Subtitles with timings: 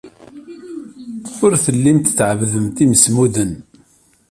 [1.43, 3.51] Ur tellimt tɛebbdemt imsemmuden.